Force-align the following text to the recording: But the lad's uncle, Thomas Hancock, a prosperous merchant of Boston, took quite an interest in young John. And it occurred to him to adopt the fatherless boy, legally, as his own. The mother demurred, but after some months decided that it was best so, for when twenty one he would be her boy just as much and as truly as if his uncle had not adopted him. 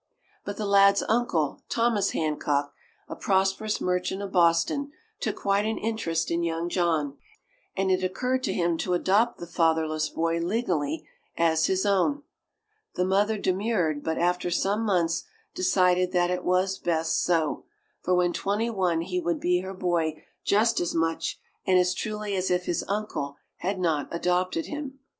But 0.43 0.57
the 0.57 0.65
lad's 0.65 1.03
uncle, 1.07 1.61
Thomas 1.69 2.09
Hancock, 2.09 2.73
a 3.07 3.15
prosperous 3.15 3.79
merchant 3.79 4.23
of 4.23 4.31
Boston, 4.31 4.91
took 5.19 5.35
quite 5.35 5.63
an 5.67 5.77
interest 5.77 6.31
in 6.31 6.41
young 6.41 6.69
John. 6.69 7.17
And 7.77 7.91
it 7.91 8.03
occurred 8.03 8.41
to 8.45 8.51
him 8.53 8.79
to 8.79 8.95
adopt 8.95 9.37
the 9.37 9.45
fatherless 9.45 10.09
boy, 10.09 10.39
legally, 10.39 11.07
as 11.37 11.67
his 11.67 11.85
own. 11.85 12.23
The 12.95 13.05
mother 13.05 13.37
demurred, 13.37 14.03
but 14.03 14.17
after 14.17 14.49
some 14.49 14.83
months 14.87 15.25
decided 15.53 16.13
that 16.13 16.31
it 16.31 16.43
was 16.43 16.79
best 16.79 17.23
so, 17.23 17.65
for 18.01 18.15
when 18.15 18.33
twenty 18.33 18.71
one 18.71 19.01
he 19.01 19.19
would 19.19 19.39
be 19.39 19.59
her 19.61 19.75
boy 19.75 20.23
just 20.43 20.79
as 20.79 20.95
much 20.95 21.39
and 21.63 21.77
as 21.77 21.93
truly 21.93 22.35
as 22.35 22.49
if 22.49 22.65
his 22.65 22.83
uncle 22.87 23.37
had 23.57 23.77
not 23.77 24.07
adopted 24.09 24.65
him. 24.65 24.97